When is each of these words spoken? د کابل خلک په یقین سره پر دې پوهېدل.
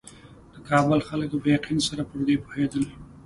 د 0.53 0.55
کابل 0.69 0.99
خلک 1.07 1.29
په 1.41 1.47
یقین 1.55 1.77
سره 1.87 2.01
پر 2.09 2.19
دې 2.27 2.35
پوهېدل. 2.43 2.83